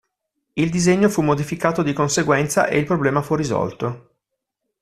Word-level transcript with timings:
Il 0.55 0.71
disegno 0.71 1.09
fu 1.09 1.21
modificato 1.21 1.83
di 1.83 1.93
conseguenza 1.93 2.65
e 2.65 2.79
il 2.79 2.85
problema 2.85 3.21
fu 3.21 3.35
risolto. 3.35 4.15